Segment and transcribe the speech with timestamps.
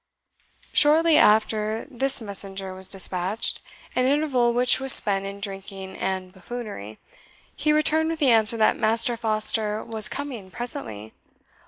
[0.73, 3.61] Shortly after this messenger was dispatched
[3.95, 6.97] an interval which was spent in drinking and buffoonery
[7.55, 11.13] he returned with the answer that Master Foster was coming presently.